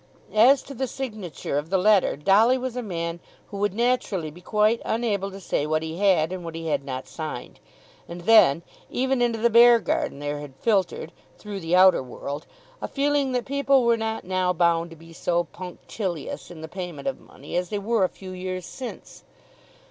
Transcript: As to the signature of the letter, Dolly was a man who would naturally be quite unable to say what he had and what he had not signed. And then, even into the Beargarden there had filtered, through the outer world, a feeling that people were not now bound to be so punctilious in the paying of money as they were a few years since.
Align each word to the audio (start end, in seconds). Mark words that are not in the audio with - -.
As 0.33 0.63
to 0.63 0.73
the 0.73 0.87
signature 0.87 1.59
of 1.59 1.69
the 1.69 1.77
letter, 1.77 2.15
Dolly 2.17 2.57
was 2.57 2.75
a 2.75 2.81
man 2.81 3.19
who 3.51 3.57
would 3.57 3.75
naturally 3.75 4.31
be 4.31 4.41
quite 4.41 4.81
unable 4.83 5.29
to 5.29 5.39
say 5.39 5.67
what 5.67 5.83
he 5.83 5.99
had 5.99 6.31
and 6.33 6.43
what 6.43 6.55
he 6.55 6.69
had 6.69 6.83
not 6.83 7.07
signed. 7.07 7.59
And 8.07 8.21
then, 8.21 8.63
even 8.89 9.21
into 9.21 9.37
the 9.37 9.51
Beargarden 9.51 10.17
there 10.17 10.39
had 10.39 10.55
filtered, 10.55 11.11
through 11.37 11.59
the 11.59 11.75
outer 11.75 12.01
world, 12.01 12.47
a 12.81 12.87
feeling 12.87 13.31
that 13.33 13.45
people 13.45 13.83
were 13.83 13.95
not 13.95 14.23
now 14.25 14.51
bound 14.53 14.89
to 14.89 14.95
be 14.95 15.13
so 15.13 15.43
punctilious 15.43 16.49
in 16.49 16.61
the 16.61 16.67
paying 16.67 17.05
of 17.05 17.19
money 17.19 17.55
as 17.55 17.69
they 17.69 17.77
were 17.77 18.03
a 18.03 18.09
few 18.09 18.31
years 18.31 18.65
since. 18.65 19.23